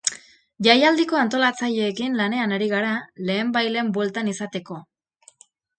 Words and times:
Jaialdiko 0.67 1.19
antolatzaileekin 1.23 2.17
lanean 2.23 2.57
ari 2.59 2.71
gara, 2.75 2.97
lehenbailehen 3.29 3.95
bueltan 4.01 4.35
izateko. 4.37 4.85